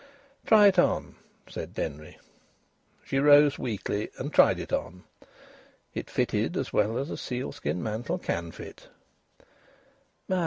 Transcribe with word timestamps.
"Try 0.47 0.65
it 0.65 0.79
on," 0.79 1.13
said 1.47 1.75
Denry. 1.75 2.17
She 3.03 3.19
rose 3.19 3.59
weakly 3.59 4.09
and 4.17 4.33
tried 4.33 4.57
it 4.59 4.73
on. 4.73 5.03
It 5.93 6.09
fitted 6.09 6.57
as 6.57 6.73
well 6.73 6.97
as 6.97 7.11
a 7.11 7.17
sealskin 7.17 7.83
mantle 7.83 8.17
can 8.17 8.49
fit. 8.49 8.87